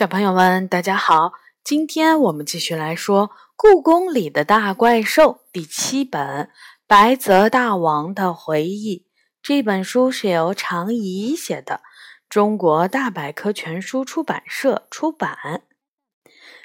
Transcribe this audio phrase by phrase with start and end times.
[0.00, 1.34] 小朋友们，大家好！
[1.62, 6.44] 今天我们继续来说《故宫里的大怪兽》第七本
[6.86, 8.96] 《白泽大王的回忆》。
[9.42, 11.82] 这本书是由常怡写的，
[12.30, 15.64] 中国大百科全书出版社出版。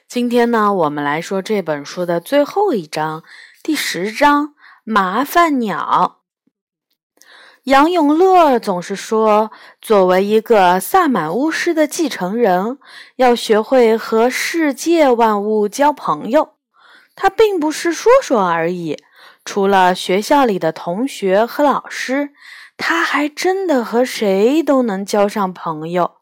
[0.07, 3.25] 今天呢，我们来说这本书的最后一章，
[3.61, 4.47] 第十章
[4.85, 6.21] 《麻烦鸟》。
[7.65, 12.77] 杨永乐总是说，作为一个萨满巫师的继承人，
[13.15, 16.57] 要学会和世界万物交朋友。
[17.15, 18.99] 他并不是说说而已，
[19.43, 22.33] 除了学校里的同学和老师，
[22.77, 26.17] 他还真的和谁都能交上朋友。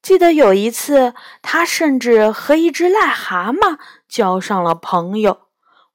[0.00, 1.12] 记得有一次，
[1.42, 3.76] 他甚至和一只癞蛤蟆
[4.08, 5.47] 交上了朋友。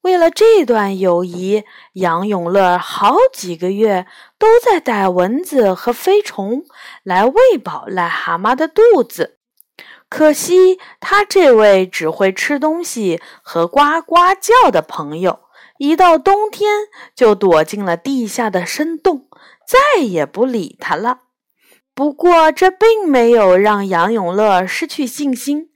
[0.04, 4.06] 为了这段友谊，杨永乐好几个月
[4.38, 6.62] 都在逮蚊子和飞虫
[7.02, 9.38] 来喂饱癞蛤蟆的肚子。
[10.10, 15.40] 可惜，他这位只会吃东西和呱呱叫的朋友，
[15.78, 16.70] 一到冬天
[17.16, 19.28] 就躲进了地下的深洞，
[19.66, 21.20] 再也不理他了。
[21.94, 25.70] 不过，这并没有让杨永乐失去信心。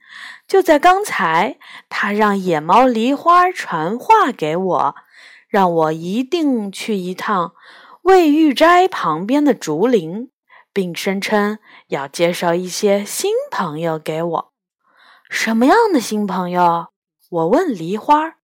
[0.48, 1.58] 就在刚才，
[1.90, 4.94] 他让野猫梨花传话给我，
[5.46, 7.52] 让我一定去一趟
[8.02, 10.30] 魏玉斋旁边的竹林，
[10.72, 14.52] 并声称要介绍一些新朋友给我。
[15.28, 16.86] 什么样的新朋友？
[17.28, 18.36] 我问梨花。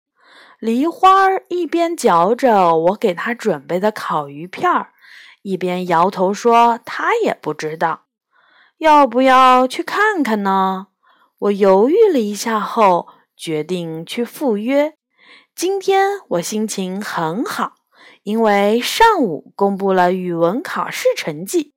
[0.58, 4.92] 梨花一边嚼着我给他准备的烤鱼片儿，
[5.40, 8.02] 一边摇头说：“他也不知道。
[8.76, 10.88] 要不要去看看呢？”
[11.44, 13.06] 我犹豫了一下后，
[13.36, 14.94] 决定去赴约。
[15.54, 17.74] 今天我心情很好，
[18.22, 21.74] 因为上午公布了语文考试成绩，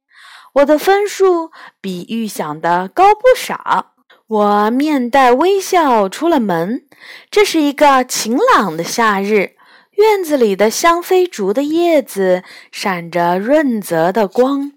[0.54, 1.52] 我的分数
[1.82, 3.95] 比预想的高不少。
[4.28, 6.88] 我面带微笑出了门。
[7.30, 9.56] 这是一个晴朗的夏日，
[9.98, 12.42] 院子里的香妃竹的叶子
[12.72, 14.72] 闪着润泽的光。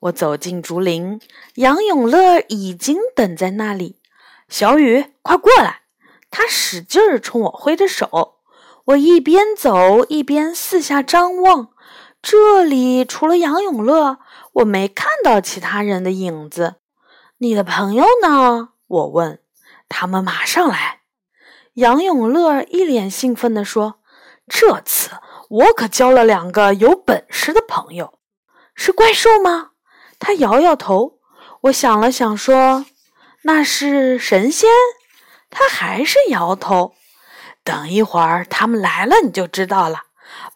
[0.00, 1.20] 我走进竹林，
[1.54, 4.00] 杨永乐已经等在那里。
[4.52, 5.80] 小雨，快过来！
[6.30, 8.34] 他使劲儿冲我挥着手。
[8.84, 11.70] 我一边走一边四下张望，
[12.20, 14.18] 这里除了杨永乐，
[14.52, 16.74] 我没看到其他人的影子。
[17.38, 18.68] 你的朋友呢？
[18.86, 19.40] 我问。
[19.88, 21.00] 他们马上来。
[21.74, 24.00] 杨永乐一脸兴奋地说
[24.46, 25.12] ：“这次
[25.48, 28.18] 我可交了两个有本事的朋友。
[28.74, 29.70] 是怪兽吗？”
[30.20, 31.20] 他摇摇头。
[31.62, 32.84] 我想了想说。
[33.44, 34.70] 那是神仙，
[35.50, 36.94] 他还是摇头。
[37.64, 40.02] 等一会儿他们来了，你就知道了，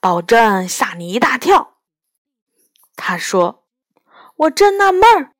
[0.00, 1.74] 保证吓你一大跳。
[2.96, 3.64] 他说
[4.36, 5.32] ：“我正纳闷儿，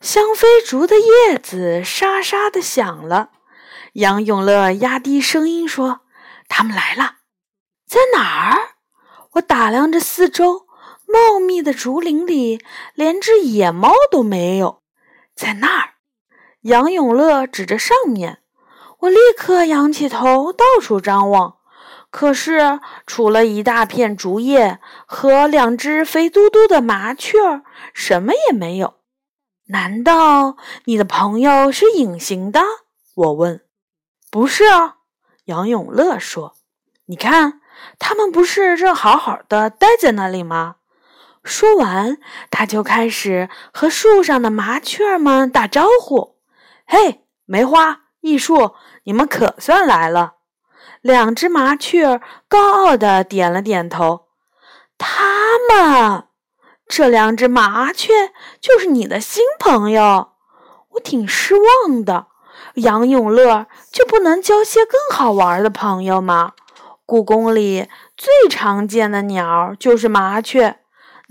[0.00, 3.30] 香妃竹的叶子沙沙的响了。”
[3.94, 6.00] 杨永乐压低声音说
[6.48, 7.16] ：“他们来了，
[7.86, 8.74] 在哪儿？”
[9.32, 10.66] 我打量着四周，
[11.06, 14.82] 茂密的竹林里连只野猫都没有，
[15.34, 15.94] 在那儿。
[16.68, 18.40] 杨永乐指着上面，
[18.98, 21.56] 我立刻仰起头，到处张望。
[22.10, 27.62] 可是，除了一大片竹叶和两只肥嘟嘟的麻雀，
[27.94, 28.96] 什么也没有。
[29.68, 32.60] 难道你的朋友是隐形的？
[33.14, 33.62] 我问。
[34.30, 34.96] 不是啊，
[35.46, 36.54] 杨永乐说。
[37.06, 37.62] 你看，
[37.98, 40.76] 他们不是正好好的待在那里吗？
[41.42, 42.18] 说完，
[42.50, 46.37] 他就开始和树上的麻雀们打招呼。
[46.90, 50.36] 嘿，梅花艺术，你们可算来了！
[51.02, 52.18] 两只麻雀
[52.48, 54.28] 高傲的点了点头。
[54.96, 56.24] 他们，
[56.88, 60.30] 这两只麻雀就是你的新朋友？
[60.92, 62.28] 我挺失望的。
[62.76, 66.54] 杨永乐就不能交些更好玩的朋友吗？
[67.04, 70.78] 故宫里最常见的鸟就是麻雀。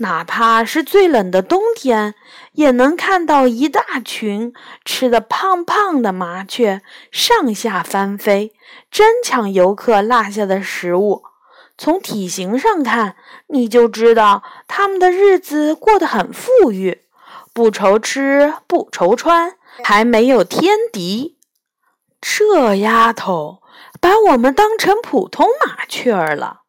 [0.00, 2.14] 哪怕是最冷的冬天，
[2.58, 4.52] 也能看到一大群
[4.84, 6.82] 吃得胖胖的麻雀
[7.12, 8.52] 上下翻飞，
[8.90, 11.22] 争抢游客落下的食物。
[11.76, 13.14] 从体型上看，
[13.46, 17.02] 你就知道他们的日子过得很富裕，
[17.52, 21.38] 不愁吃，不愁穿，还没有天敌。
[22.20, 23.62] 这丫头
[24.00, 26.62] 把我们当成普通麻雀儿了。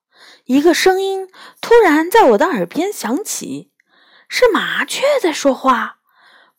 [0.45, 1.27] 一个声音
[1.59, 3.68] 突然在我的耳边响起，
[4.29, 5.97] 是麻雀在说话。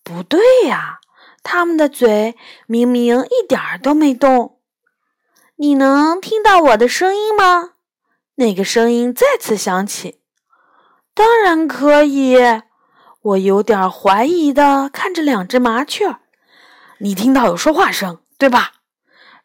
[0.05, 0.99] 不对呀，
[1.43, 2.37] 它们的嘴
[2.67, 4.59] 明明一点儿都没动。
[5.57, 7.71] 你能听到我的声音吗？
[8.35, 10.21] 那个声音再次响起。
[11.15, 12.37] 当然可以。
[13.23, 16.17] 我有点怀疑的看着两只麻雀。
[16.99, 18.73] 你听到有说话声，对吧？”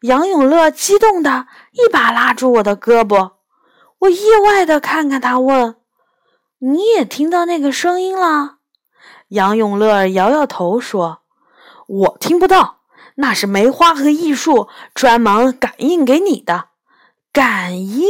[0.02, 3.34] 杨永乐激动的一把拉住我的胳膊，
[4.00, 5.76] 我意外的看看他，问
[6.60, 8.58] ：“你也听到那个声音了？”
[9.30, 11.22] 杨永乐摇摇头说
[11.88, 12.82] ：“我听不到，
[13.16, 16.70] 那是梅花和艺术专门感应给你的。
[17.34, 18.04] 感应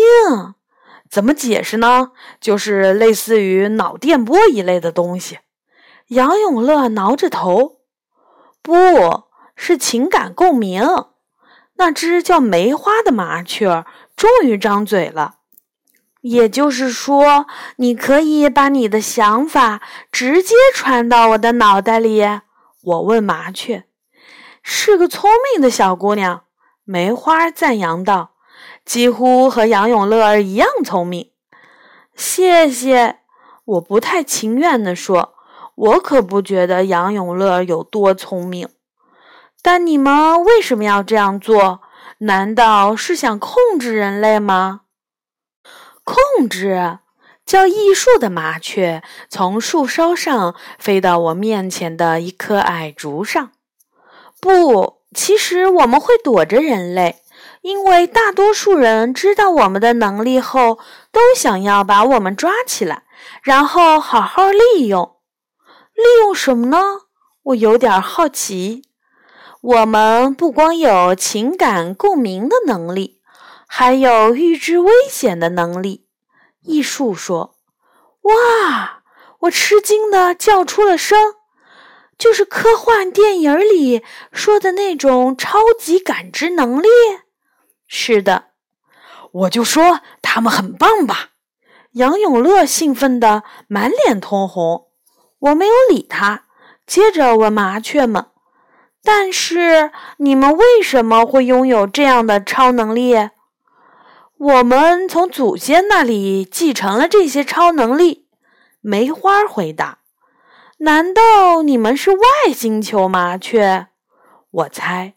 [1.10, 2.12] 怎么解释呢？
[2.40, 5.40] 就是类似于脑电波一类的东西。”
[6.10, 7.78] 杨永乐挠着头
[8.62, 8.74] ：“不
[9.56, 10.84] 是情感共鸣。”
[11.78, 15.35] 那只叫梅花的麻雀终于张嘴了。
[16.28, 17.46] 也就是说，
[17.76, 19.80] 你可以把你的想法
[20.12, 22.24] 直接传到我的脑袋里。
[22.82, 23.84] 我问麻雀
[24.64, 26.42] ：“是个聪明的小姑娘。”
[26.84, 28.32] 梅花赞扬道
[28.84, 31.30] ：“几乎和杨永乐一样聪明。”
[32.18, 33.20] 谢谢。
[33.66, 35.36] 我不太情愿地说
[35.76, 38.70] ：“我可不觉得杨永乐有多聪明。”
[39.62, 41.82] 但你们为什么要这样做？
[42.20, 44.82] 难道是想控制人类吗？
[46.06, 47.00] 控制！
[47.46, 53.52] 叫艺术的麻雀从树梢上飞到我面前的一棵矮竹上。
[54.40, 57.18] 不，其实我们会躲着人类，
[57.62, 60.80] 因为大多数人知道我们的能力后，
[61.12, 63.04] 都想要把我们抓起来，
[63.44, 65.18] 然后好好利用。
[65.94, 66.78] 利用什么呢？
[67.44, 68.84] 我有点好奇。
[69.62, 73.15] 我们不光有情感共鸣的能力，
[73.78, 76.08] 还有预知危险的能力。
[76.62, 77.58] 艺术说
[78.24, 79.04] ：“哇！”
[79.40, 81.20] 我吃惊的叫出了声，
[82.18, 84.02] 就是科幻电影里
[84.32, 86.88] 说的那种超级感知能力。
[87.86, 88.52] 是的，
[89.34, 91.32] 我就说他们很棒吧。
[91.96, 94.88] 杨永乐兴奋的满脸通红。
[95.40, 96.46] 我没有理他，
[96.88, 98.28] 接着问麻雀们。
[99.04, 103.32] 但是你们为什么会拥有这样的超能力？
[104.38, 108.28] 我们从祖先那里继承了这些超能力。
[108.82, 110.00] 梅花回答
[110.80, 113.88] ：“难道你们是外星球麻雀？
[114.52, 115.14] 我猜，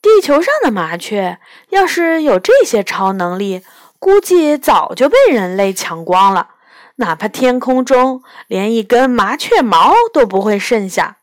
[0.00, 1.38] 地球上的麻雀
[1.68, 3.62] 要是有这些超能力，
[3.98, 6.54] 估计早就被人类抢光了，
[6.96, 11.18] 哪怕天空中连一根麻雀毛都不会剩下。”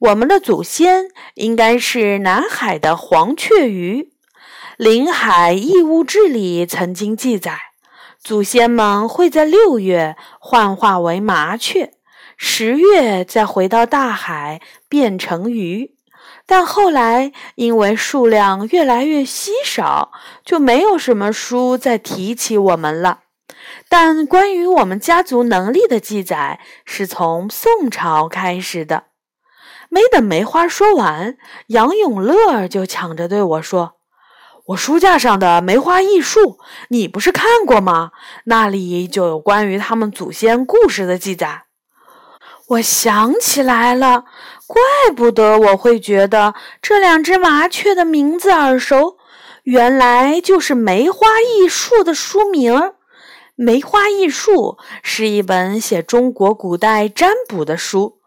[0.00, 4.02] 我们的祖先应该是南海的黄雀鱼，
[4.80, 7.60] 《临海异物志》里曾经记载，
[8.18, 11.92] 祖先们会在六月幻化为麻雀，
[12.38, 15.96] 十月再回到大海变成鱼。
[16.46, 20.12] 但后来因为数量越来越稀少，
[20.46, 23.24] 就没有什么书再提起我们了。
[23.90, 29.08] 但关于我们家族能力的记载是从宋朝开始的。
[29.90, 31.36] 没等梅花说完，
[31.66, 33.96] 杨永乐就抢着对我说
[34.70, 36.58] ：“我书架上的梅花艺术，
[36.90, 38.12] 你不是看过吗？
[38.44, 41.64] 那里就有关于他们祖先故事的记载。”
[42.68, 44.26] 我想起来了，
[44.68, 44.80] 怪
[45.16, 49.16] 不得我会觉得这两只麻雀的名字耳熟，
[49.64, 52.72] 原来就是《梅花艺术》的书名。
[53.56, 58.20] 《梅花艺术》是一本写中国古代占卜的书。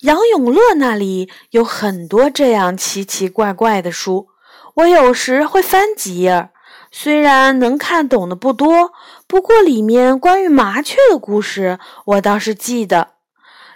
[0.00, 4.28] 杨永乐那里有很多这样奇奇怪怪的书，
[4.76, 6.50] 我有时会翻几页，
[6.90, 8.92] 虽然能看懂的不多，
[9.26, 13.12] 不过里面关于麻雀的故事我倒是记得。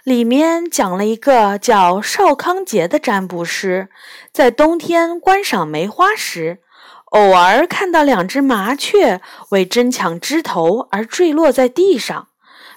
[0.03, 3.89] 里面讲了一个叫邵康节的占卜师，
[4.31, 6.59] 在冬天观赏梅花时，
[7.05, 12.27] 偶尔看到两只麻雀为争抢枝头而坠落在地上，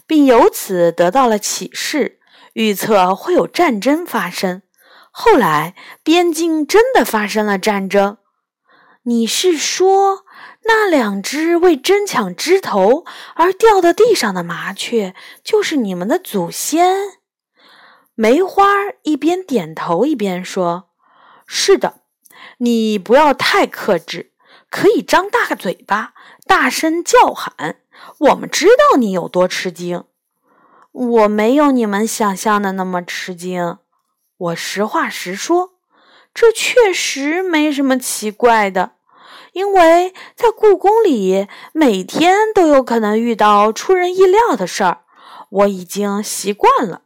[0.07, 2.21] 并由此得到了启示。
[2.55, 4.63] 预测会有战争发生，
[5.17, 8.19] 后来边境真的发生了战争。
[9.05, 10.25] 你是说
[10.65, 13.05] 那两只为争抢枝头
[13.37, 17.21] 而掉到地上的麻雀就是你们的祖先？
[18.17, 18.67] 梅花
[19.03, 20.89] 一边点头一边说
[21.47, 22.01] ：“是的，
[22.59, 24.33] 你不要太克制，
[24.69, 27.77] 可以张大嘴巴，大声叫喊。
[28.19, 30.03] 我们知道你有多吃惊。”
[30.91, 33.79] 我没有你们想象的那么吃惊，
[34.37, 35.75] 我实话实说，
[36.33, 38.93] 这确实没什么奇怪的，
[39.53, 45.03] 因为在故宫里每天都有可能遇到出人意料的事儿，
[45.51, 47.03] 我已经习惯了。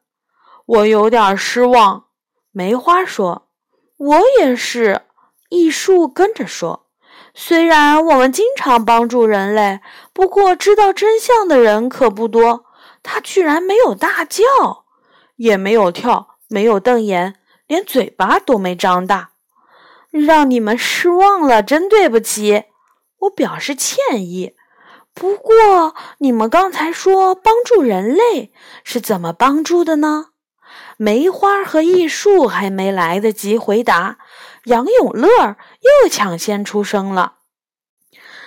[0.65, 2.07] 我有点失望，
[2.51, 3.49] 梅花说，
[3.97, 5.03] 我也是。
[5.51, 6.91] 艺术跟着说，
[7.33, 9.81] 虽然我们经常帮助人类，
[10.13, 12.67] 不过知道真相的人可不多。
[13.03, 14.45] 他居然没有大叫，
[15.37, 17.37] 也没有跳，没有瞪眼，
[17.67, 19.31] 连嘴巴都没张大。
[20.11, 22.65] 让你们失望了，真对不起。
[23.21, 24.57] 我表示歉意。
[25.13, 28.53] 不过，你们刚才说帮助人类
[28.85, 30.27] 是怎么帮助的呢？
[30.97, 34.19] 梅花和艺术还没来得及回答，
[34.65, 35.57] 杨永乐
[36.03, 37.35] 又抢先出声了。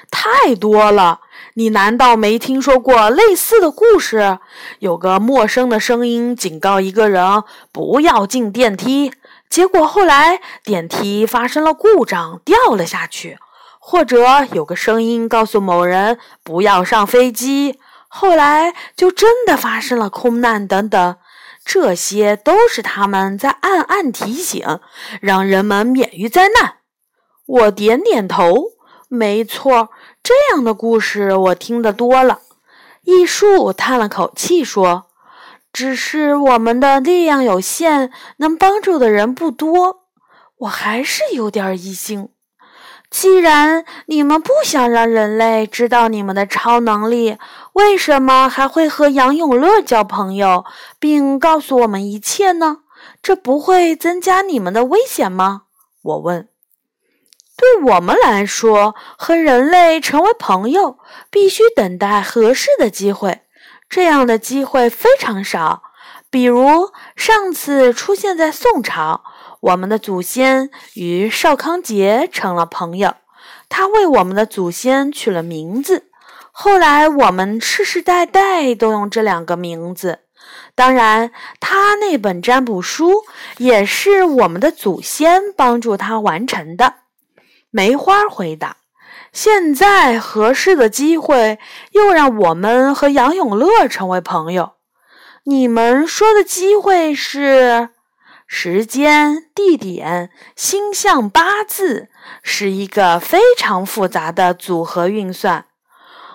[0.09, 1.21] 太多了，
[1.55, 4.39] 你难道没听说过类似的故事？
[4.79, 9.11] 有个陌生的声音警告一个人不要进电梯，
[9.49, 13.37] 结果后来电梯发生了故障，掉了下去。
[13.79, 21.17] 或者有个声音告诉某人不要上飞机，后来就真的发生了空难等等，
[21.65, 24.79] 这些都是他们在暗暗提醒，
[25.19, 26.75] 让人们免于灾难。
[27.47, 28.65] 我点点头，
[29.09, 29.89] 没错，
[30.23, 32.39] 这样的故事我听得多了。
[33.03, 35.07] 艺术叹了口气说
[35.73, 40.01] ：“只是我们的力量有限，能帮助的人不多，
[40.57, 42.29] 我还是有点疑心。”
[43.09, 47.37] 既然你们不想让人类知道你们的超能力，
[47.73, 50.63] 为什么还会和杨永乐交朋友，
[50.97, 52.77] 并告诉我们一切呢？
[53.21, 55.63] 这不会增加你们的危险吗？
[56.03, 56.47] 我问。
[57.61, 60.97] 对我们来说，和人类成为朋友，
[61.29, 63.41] 必须等待合适的机会，
[63.87, 65.83] 这样的机会非常少。
[66.31, 69.23] 比如上次出现在宋朝。
[69.61, 73.13] 我们的祖先与邵康节成了朋友，
[73.69, 76.09] 他为我们的祖先取了名字。
[76.51, 80.21] 后来我们世世代代都用这两个名字。
[80.73, 83.23] 当然，他那本占卜书
[83.59, 86.95] 也是我们的祖先帮助他完成的。
[87.71, 88.77] 梅花回答
[89.33, 91.57] ：“现在合适的机会
[91.91, 94.73] 又让我们和杨永乐成为朋友。
[95.45, 97.89] 你们说的机会是？”
[98.53, 102.09] 时间、地点、星象、八字
[102.43, 105.67] 是一个非常复杂的组合运算。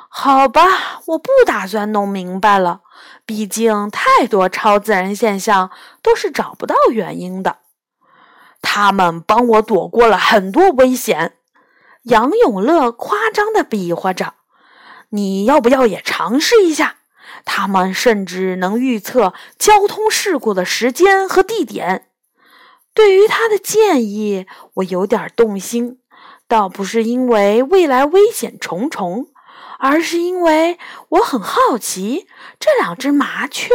[0.09, 0.63] 好吧，
[1.09, 2.81] 我不打算弄明白了。
[3.27, 5.71] 毕竟太多超自然现象
[6.03, 7.59] 都是找不到原因的。
[8.69, 11.35] 他们帮我躲过了很多危险。
[12.03, 14.35] 杨永乐夸张地比划着
[15.11, 16.97] ：“你要不要也尝试一下？”
[17.47, 22.09] 他们甚至能预测交通事故的时间和地点。
[22.93, 26.01] 对于他的建议，我有点动心，
[26.49, 29.29] 倒不是因为未来危险重重，
[29.79, 30.77] 而是因为
[31.11, 32.27] 我很好奇
[32.59, 33.71] 这两只麻雀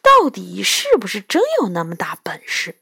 [0.00, 2.76] 到底是不是真有那么大本事。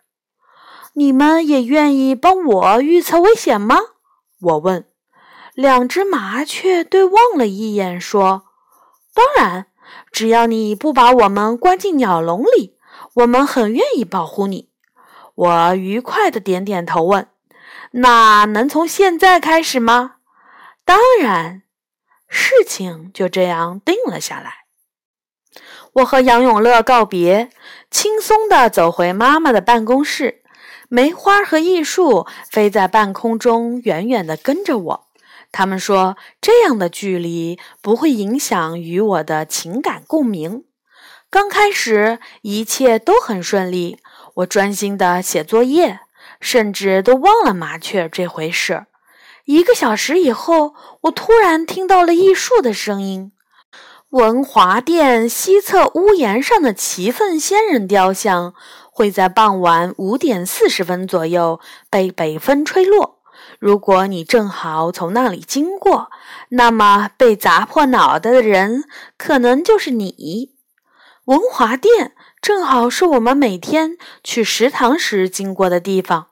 [0.99, 3.76] 你们也愿意帮我预测危险吗？
[4.40, 4.85] 我问。
[5.55, 8.47] 两只麻雀对望了一眼，说
[9.14, 9.67] ：“当然，
[10.11, 12.76] 只要你不把我们关进鸟笼里，
[13.14, 14.71] 我们很愿意保护你。”
[15.37, 17.28] 我愉快的点点头，问
[17.93, 20.17] ：“那能从现在开始吗？”
[20.85, 21.62] 当然，
[22.28, 24.64] 事情就这样定了下来。
[25.93, 27.50] 我和杨永乐告别，
[27.88, 30.43] 轻松地走回妈妈的办公室。
[30.90, 35.07] 梅花和艺术飞在半空中，远远地跟着我。
[35.52, 40.64] 他们说，这样的距离不会影响与我的情感共鸣。
[41.28, 43.99] 刚开始，一切都很顺利。
[44.37, 46.00] 我专心地写作业，
[46.40, 48.87] 甚至都忘了麻雀这回事。
[49.45, 53.33] 一个小时以后，我突然听到了艺术的声音。
[54.11, 58.54] 文华殿西侧屋檐上的齐奋仙人雕像
[58.99, 63.21] 会在傍晚五点四十分左右被北风吹落。
[63.61, 66.11] 如果你正好从那里经过，
[66.49, 68.83] 那么被砸破脑袋的人
[69.17, 70.57] 可能就是你。
[71.26, 72.17] 文华殿。
[72.43, 76.28] 正好是我们每天去食堂时经过的地方。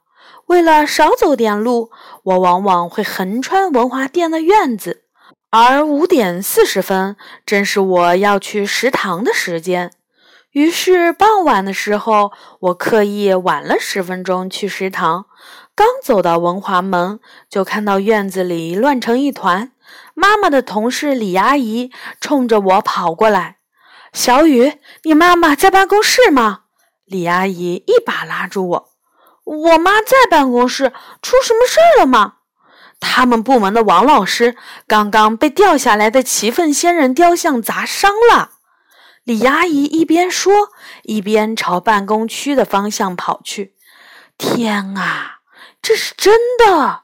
[0.47, 1.93] 为了少走点路，
[2.25, 5.05] 我往往会横穿文华殿的院子。
[5.51, 9.93] 而五点四十分正是我要去食堂的时间。
[10.57, 15.27] 于是傍晚的时候，我刻意晚了十分钟去食堂。
[15.75, 17.21] 刚走到文华门，
[17.51, 19.73] 就看到院子里乱成一团。
[20.15, 23.59] 妈妈的同事李阿姨冲着我跑过来。
[24.15, 26.61] 小雨，你妈妈在办公室吗？
[27.05, 28.89] 李阿姨一把拉住我。
[29.45, 32.37] 我妈在办公室，出什么事儿了吗？
[32.99, 38.53] 他们部门的王老师刚刚被掉下来的齐奋仙人雕像砸伤了。
[39.27, 40.69] 李阿姨一边说，
[41.03, 43.75] 一边朝办公区的方向跑去。
[44.39, 45.41] 天啊，
[45.83, 47.03] 这是真的！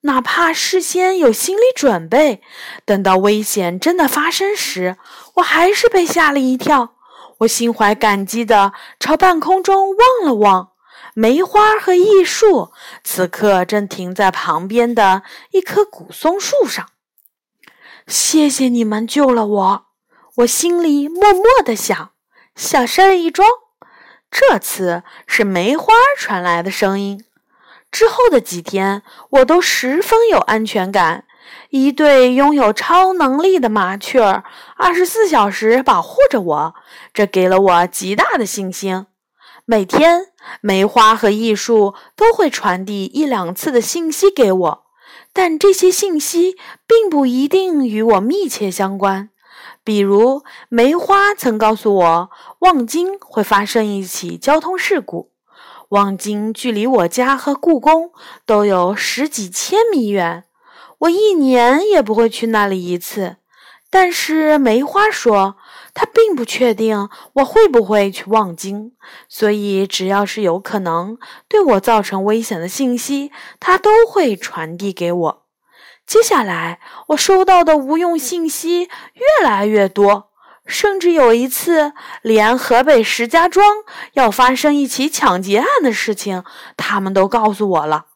[0.00, 2.42] 哪怕事先有心理准备，
[2.84, 4.96] 等到危险真的发生时，
[5.34, 6.96] 我还是被吓了一跳。
[7.38, 10.70] 我心怀感激地朝半空中望了望，
[11.14, 12.72] 梅花和艺术
[13.04, 15.22] 此刻正停在旁边的
[15.52, 16.88] 一棵古松树上。
[18.08, 19.86] 谢谢你们救了我，
[20.40, 22.12] 我心里默默地想。
[22.54, 23.48] 小声一桩，
[24.30, 27.24] 这次是梅花传来的声音。
[27.90, 31.24] 之后的几天，我都十分有安全感。
[31.70, 34.44] 一对拥有超能力的麻雀儿，
[34.76, 36.74] 二十四小时保护着我，
[37.12, 39.06] 这给了我极大的信心。
[39.64, 40.28] 每天，
[40.60, 44.84] 梅花和艺术都会传递一两次的信息给我，
[45.32, 46.56] 但这些信息
[46.86, 49.30] 并不一定与我密切相关。
[49.90, 52.30] 比如，梅花曾告诉我，
[52.60, 55.32] 望京会发生一起交通事故。
[55.88, 58.12] 望京距离我家和故宫
[58.46, 60.44] 都有十几千米远，
[60.98, 63.38] 我一年也不会去那里一次。
[63.90, 65.56] 但是梅花说，
[65.92, 68.92] 他并不确定我会不会去望京，
[69.28, 71.18] 所以只要是有可能
[71.48, 75.42] 对我造成危险的信息，他都会传递给我。
[76.10, 80.28] 接下来，我收到的无用信息越来越多。
[80.66, 83.64] 甚至有一次，连河北石家庄
[84.14, 86.42] 要发生一起抢劫案的事情，
[86.76, 88.06] 他们都告诉我了。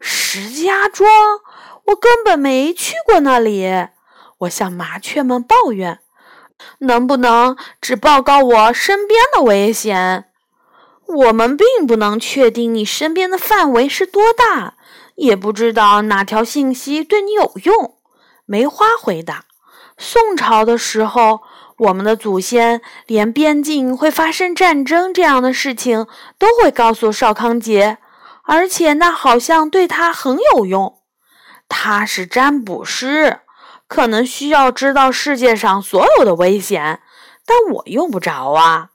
[0.00, 1.10] 石家庄，
[1.84, 3.88] 我根本没去过那里。
[4.38, 6.00] 我向麻雀们抱怨
[6.80, 10.30] ：“能不能只报告我身边的危险？
[11.06, 14.74] 我们并不能确定你身边的范围是多大，
[15.14, 17.96] 也不知道哪条信息对你有用。”
[18.46, 19.44] 梅花回答
[19.98, 21.40] ：“宋朝的时候。”
[21.78, 26.06] 我们的祖先连边境会发生战争这样的事情
[26.38, 27.98] 都会告诉邵康节，
[28.44, 31.00] 而且那好像对他很有用。
[31.68, 33.40] 他是占卜师，
[33.86, 37.02] 可能需要知道世界上所有的危险，
[37.44, 38.92] 但我用不着啊。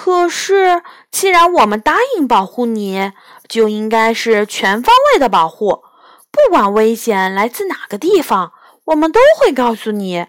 [0.00, 3.10] 可是，既然我们答应保护你，
[3.48, 5.82] 就应该是全方位的保护，
[6.30, 8.52] 不管危险来自哪个地方，
[8.84, 10.28] 我们都会告诉你。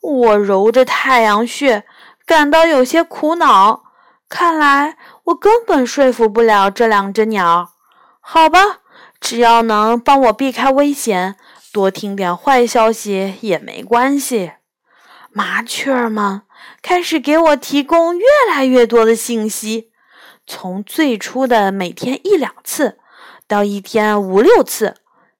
[0.00, 1.82] 我揉着太阳穴，
[2.24, 3.82] 感到有些苦恼。
[4.28, 7.72] 看来我根本说服不了这两只鸟。
[8.20, 8.60] 好吧，
[9.18, 11.34] 只要能帮我避开危险，
[11.72, 14.52] 多听点坏消息也没关系。
[15.32, 16.42] 麻雀们
[16.84, 19.88] 开始给我提供越来越多的信息，
[20.46, 22.98] 从最初的每天一两次，
[23.48, 24.96] 到一天五六次。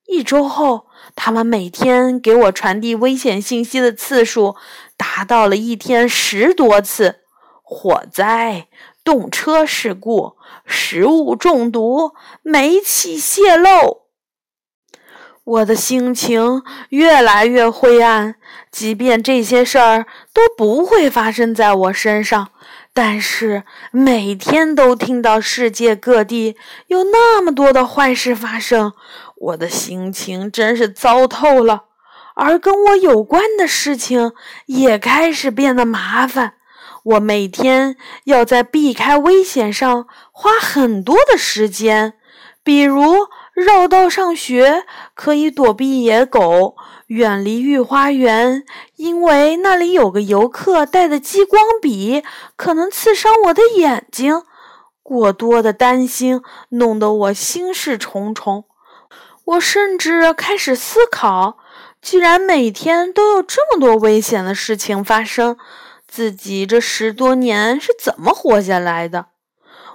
[0.07, 4.57] 一周后，他们每天给我传递危险信息的次数
[4.96, 7.20] 达到了一天十多次。
[7.62, 8.68] 火灾、
[9.04, 14.03] 动车事故、食物中毒、煤气泄漏，
[15.44, 18.37] 我的心情越来越灰暗。
[18.70, 22.48] 即便这些事儿都不会发生在我身上，
[22.92, 26.57] 但是每天都听到世界各地
[26.88, 28.92] 有那么多的坏事发生。
[29.37, 31.85] 我的心情真是糟透了，
[32.35, 34.33] 而跟我有关的事情
[34.66, 36.54] 也开始变得麻烦。
[37.02, 42.14] 我每天要在避开危险上花很多的时间，
[42.62, 46.74] 比如绕道上学可以躲避野狗，
[47.06, 48.64] 远离御花园，
[48.96, 52.24] 因为那里有个游客带的激光笔
[52.56, 54.42] 可能刺伤我的眼睛。
[55.04, 58.64] 过多的担心弄得我心事重重。
[59.44, 61.58] 我甚至开始思考：
[62.02, 65.56] 既然每天都有这么多危险的事情发生，
[66.08, 69.26] 自己这十多年是怎么活下来的？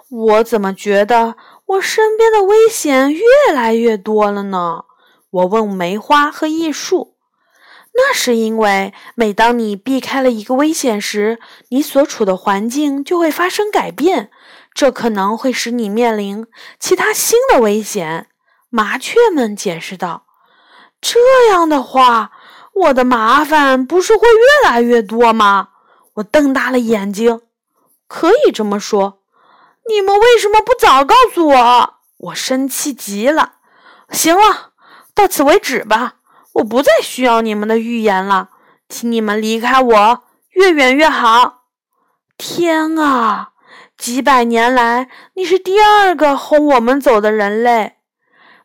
[0.09, 1.35] 我怎么觉得
[1.69, 4.85] 我身边的危险越来越多了呢？
[5.29, 7.15] 我问梅花和艺术。
[7.93, 14.31] 那是因为每当你避开了一个危险时，你所处的环境就会发生改变，
[14.73, 16.47] 这可能会使你面临
[16.79, 18.29] 其他新的危险。
[18.69, 20.25] 麻雀们解释道
[20.99, 21.19] ：“这
[21.51, 22.31] 样的话，
[22.73, 25.69] 我的麻烦不是会越来越多吗？”
[26.15, 27.41] 我瞪大了眼睛。
[28.07, 29.18] 可以这么说，
[29.89, 31.95] 你们为什么不早告诉我？
[32.17, 33.55] 我生气极了。
[34.11, 34.73] 行了，
[35.15, 36.17] 到此为止吧。
[36.53, 38.49] 我不再需要你们的预言了，
[38.87, 41.63] 请你们离开我，越远越好。
[42.37, 43.53] 天啊！
[43.97, 47.97] 几百年来，你是第二个轰我们走的人类。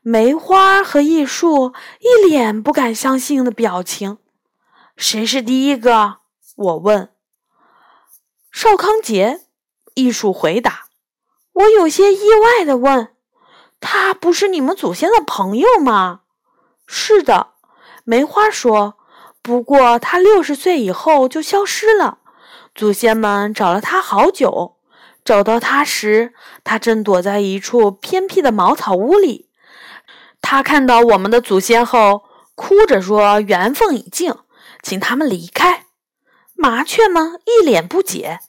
[0.03, 4.19] 梅花和艺术一脸不敢相信的表情。
[4.95, 6.19] 谁是第一个？
[6.55, 7.11] 我问。
[8.53, 9.41] 邵康杰。
[9.95, 10.84] 艺术回答。
[11.55, 13.15] 我有些意外的问
[13.81, 16.21] ：“他不是你们祖先的朋友吗？”
[16.87, 17.55] 是的，
[18.05, 18.95] 梅花说。
[19.41, 22.19] 不过他六十岁以后就消失了，
[22.75, 24.77] 祖先们找了他好久。
[25.23, 26.33] 找到他时，
[26.65, 29.51] 他正躲在一处偏僻的茅草屋里。
[30.41, 34.35] 他看到我们的祖先后，哭着说：“缘分已尽，
[34.83, 35.87] 请他们离开。”
[36.57, 38.41] 麻雀们，一脸不解。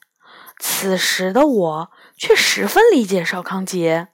[0.58, 4.08] 此时的我却十分理解邵康节。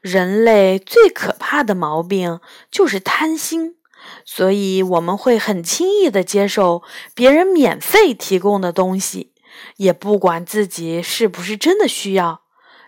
[0.00, 3.76] 人类最可怕的毛病就是贪心，
[4.24, 6.82] 所以我们会很轻易地接受
[7.14, 9.34] 别人免费提供的东西，
[9.76, 12.42] 也不管自己是不是真的需要。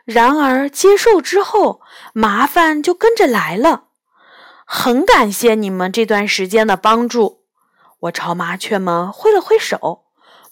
[0.05, 1.83] 然而接受之后，
[2.15, 3.85] 麻烦就跟着来了。
[4.65, 7.43] 很感谢你们这段时间的帮助。
[8.01, 10.07] 我朝麻雀们挥了挥手，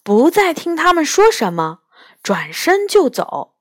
[0.05, 1.79] 不再听他们说什么，
[2.23, 3.55] 转身就走。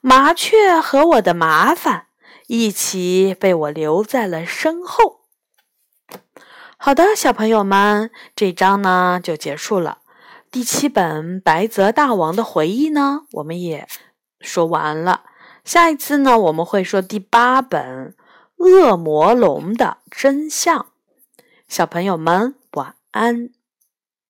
[0.00, 2.06] 麻雀和我的麻烦
[2.46, 5.20] 一起被我留在了身后。
[6.76, 9.98] 好的，小朋友们，这章呢就结束了。
[10.50, 13.86] 第七本《白泽大王的回忆》呢，我们也
[14.40, 15.24] 说完了。
[15.64, 18.16] 下一次呢，我们会说第八本。
[18.56, 20.88] 恶魔龙的真相，
[21.66, 23.48] 小朋友们晚安。